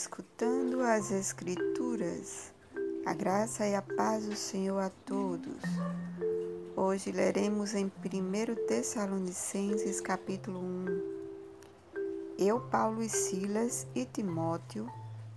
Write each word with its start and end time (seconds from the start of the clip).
escutando 0.00 0.80
as 0.80 1.10
Escrituras. 1.10 2.54
A 3.04 3.12
graça 3.12 3.66
e 3.66 3.74
a 3.74 3.82
paz 3.82 4.24
do 4.24 4.34
Senhor 4.34 4.78
a 4.78 4.88
todos. 4.88 5.60
Hoje 6.74 7.12
leremos 7.12 7.74
em 7.74 7.84
1 7.84 8.66
Tessalonicenses 8.66 10.00
capítulo 10.00 10.58
1. 10.58 10.86
Eu, 12.38 12.60
Paulo 12.70 13.02
e 13.02 13.10
Silas 13.10 13.86
e 13.94 14.06
Timóteo 14.06 14.90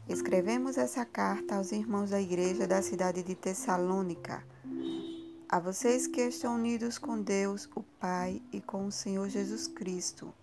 escrevemos 0.08 0.78
essa 0.78 1.04
carta 1.04 1.58
aos 1.58 1.74
irmãos 1.74 2.12
da 2.12 2.22
igreja 2.22 2.66
da 2.66 2.82
cidade 2.82 3.22
de 3.22 3.36
Tessalônica. 3.36 4.42
A 5.50 5.60
vocês 5.60 6.08
que 6.08 6.22
estão 6.22 6.56
unidos 6.56 6.98
com 6.98 7.22
Deus, 7.22 7.70
o 7.76 7.84
Pai, 8.00 8.42
e 8.54 8.62
com 8.62 8.88
o 8.88 8.92
Senhor 8.94 9.28
Jesus 9.28 9.68
Cristo. 9.68 10.34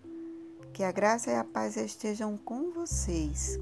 Que 0.75 0.85
a 0.85 0.93
graça 0.93 1.31
e 1.31 1.37
a 1.37 1.43
paz 1.43 1.79
estejam 1.79 2.37
com 2.37 2.71
vocês. 2.71 3.59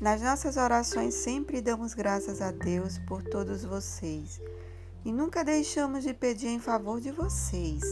Nas 0.00 0.22
nossas 0.22 0.56
orações 0.56 1.12
sempre 1.14 1.60
damos 1.60 1.92
graças 1.92 2.40
a 2.40 2.52
Deus 2.52 2.98
por 2.98 3.20
todos 3.20 3.64
vocês 3.64 4.40
e 5.04 5.12
nunca 5.12 5.42
deixamos 5.42 6.04
de 6.04 6.14
pedir 6.14 6.46
em 6.46 6.60
favor 6.60 7.00
de 7.00 7.10
vocês, 7.10 7.82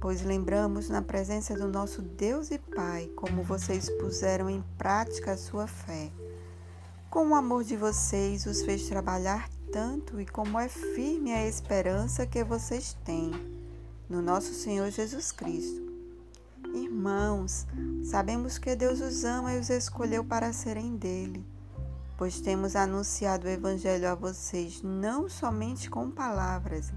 pois 0.00 0.22
lembramos 0.22 0.88
na 0.88 1.02
presença 1.02 1.56
do 1.56 1.66
nosso 1.66 2.00
Deus 2.00 2.52
e 2.52 2.58
Pai 2.58 3.10
como 3.16 3.42
vocês 3.42 3.90
puseram 3.90 4.48
em 4.48 4.62
prática 4.78 5.32
a 5.32 5.36
sua 5.36 5.66
fé. 5.66 6.12
Como 7.10 7.34
o 7.34 7.36
amor 7.36 7.64
de 7.64 7.76
vocês 7.76 8.46
os 8.46 8.62
fez 8.62 8.86
trabalhar 8.86 9.48
tanto 9.72 10.20
e 10.20 10.26
como 10.26 10.60
é 10.60 10.68
firme 10.68 11.32
a 11.32 11.48
esperança 11.48 12.24
que 12.24 12.44
vocês 12.44 12.96
têm 13.04 13.32
no 14.08 14.22
nosso 14.22 14.54
Senhor 14.54 14.88
Jesus 14.90 15.32
Cristo. 15.32 15.91
Irmãos, 16.74 17.66
sabemos 18.02 18.56
que 18.56 18.74
Deus 18.74 19.00
os 19.00 19.24
ama 19.24 19.52
e 19.52 19.60
os 19.60 19.68
escolheu 19.68 20.24
para 20.24 20.52
serem 20.54 20.96
dele, 20.96 21.46
pois 22.16 22.40
temos 22.40 22.74
anunciado 22.74 23.46
o 23.46 23.50
Evangelho 23.50 24.08
a 24.08 24.14
vocês 24.14 24.80
não 24.82 25.28
somente 25.28 25.90
com 25.90 26.10
palavras, 26.10 26.90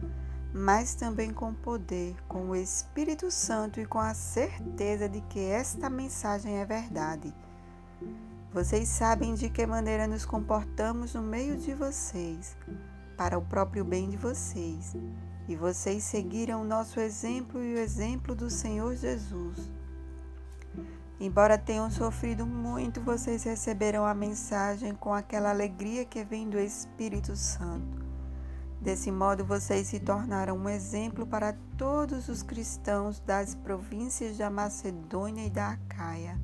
mas 0.54 0.96
também 0.96 1.34
com 1.34 1.54
poder, 1.54 2.16
com 2.26 2.52
o 2.52 2.56
Espírito 2.56 3.30
Santo 3.30 3.82
e 3.82 3.86
com 3.86 4.00
a 4.00 4.14
certeza 4.14 5.10
de 5.10 5.20
que 5.20 5.40
esta 5.40 5.90
mensagem 5.90 6.60
é 6.60 6.66
verdade. 6.66 7.34
Vocês 8.54 8.88
sabem 8.88 9.34
de 9.34 9.50
que 9.50 9.66
maneira 9.66 10.08
nos 10.08 10.26
comportamos 10.26 11.14
no 11.14 11.22
meio 11.22 11.58
de 11.58 11.74
vocês, 11.74 12.56
para 13.16 13.38
o 13.38 13.42
próprio 13.42 13.86
bem 13.86 14.10
de 14.10 14.18
vocês 14.18 14.96
e 15.48 15.56
vocês 15.56 16.04
seguiram 16.04 16.62
o 16.62 16.66
nosso 16.66 17.00
exemplo 17.00 17.64
e 17.64 17.76
o 17.76 17.78
exemplo 17.78 18.36
do 18.36 18.50
Senhor 18.50 18.96
Jesus. 18.96 19.72
Embora 21.20 21.58
tenham 21.58 21.90
sofrido 21.90 22.46
muito, 22.46 23.00
vocês 23.00 23.44
receberam 23.44 24.06
a 24.06 24.14
mensagem 24.14 24.94
com 24.94 25.14
aquela 25.14 25.50
alegria 25.50 26.04
que 26.04 26.24
vem 26.24 26.50
do 26.50 26.60
Espírito 26.60 27.36
Santo. 27.36 28.04
Desse 28.82 29.12
modo, 29.12 29.46
vocês 29.46 29.88
se 29.88 30.00
tornaram 30.00 30.58
um 30.58 30.68
exemplo 30.68 31.26
para 31.26 31.54
todos 31.78 32.28
os 32.28 32.44
cristãos 32.44 33.20
das 33.22 33.56
províncias 33.56 34.38
da 34.38 34.50
Macedônia 34.50 35.46
e 35.46 35.50
da 35.50 35.70
Acaia, 35.70 36.40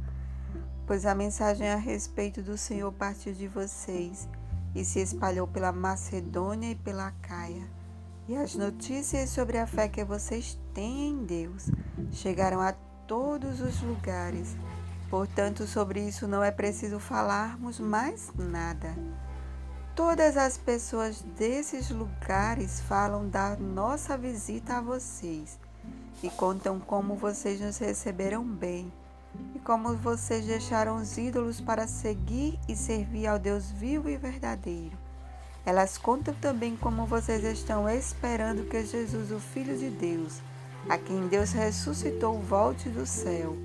pois 0.88 1.06
a 1.06 1.14
mensagem 1.14 1.70
a 1.70 1.76
respeito 1.76 2.42
do 2.42 2.58
Senhor 2.58 2.92
partiu 2.94 3.34
de 3.34 3.48
vocês 3.48 4.28
e 4.74 4.86
se 4.86 5.00
espalhou 5.00 5.48
pela 5.48 5.72
Macedônia 5.72 6.72
e 6.72 6.76
pela 6.76 7.08
Acaia. 7.08 7.68
E 8.28 8.36
as 8.36 8.56
notícias 8.56 9.30
sobre 9.30 9.58
a 9.58 9.68
fé 9.68 9.88
que 9.88 10.04
vocês 10.04 10.58
têm 10.74 11.10
em 11.10 11.26
Deus 11.26 11.70
chegaram 12.12 12.62
a 12.62 12.74
todos 13.08 13.60
os 13.60 13.82
lugares. 13.82 14.56
Portanto, 15.10 15.68
sobre 15.68 16.08
isso 16.08 16.28
não 16.28 16.44
é 16.44 16.52
preciso 16.52 17.00
falarmos 17.00 17.80
mais 17.80 18.32
nada. 18.38 18.96
Todas 19.96 20.38
as 20.38 20.58
pessoas 20.58 21.22
desses 21.38 21.90
lugares 21.90 22.80
falam 22.82 23.28
da 23.28 23.58
nossa 23.58 24.18
visita 24.18 24.78
a 24.78 24.82
vocês 24.82 25.60
e 26.24 26.30
contam 26.30 26.80
como 26.80 27.16
vocês 27.16 27.60
nos 27.60 27.78
receberam 27.78 28.46
bem 28.46 28.94
como 29.64 29.96
vocês 29.96 30.46
deixaram 30.46 30.96
os 30.98 31.18
ídolos 31.18 31.62
para 31.62 31.88
seguir 31.88 32.60
e 32.68 32.76
servir 32.76 33.28
ao 33.28 33.40
Deus 33.40 33.72
vivo 33.72 34.10
e 34.10 34.18
verdadeiro. 34.18 34.98
Elas 35.66 35.98
contam 35.98 36.34
também 36.36 36.76
como 36.76 37.06
vocês 37.06 37.44
estão 37.44 37.88
esperando 37.88 38.68
que 38.68 38.84
Jesus, 38.84 39.32
o 39.32 39.40
Filho 39.40 39.78
de 39.78 39.90
Deus, 39.90 40.42
a 40.90 40.98
quem 40.98 41.28
Deus 41.28 41.52
ressuscitou, 41.52 42.40
volte 42.40 42.90
do 42.90 43.06
céu. 43.06 43.56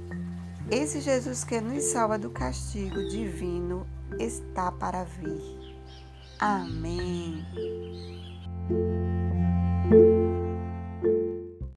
Esse 0.71 1.01
Jesus 1.01 1.45
que 1.45 1.61
nos 1.61 1.84
salva 1.84 2.19
do 2.19 2.31
castigo 2.31 3.09
divino 3.09 3.87
está 4.19 4.71
para 4.71 5.05
vir. 5.05 5.41
Amém. 6.39 7.86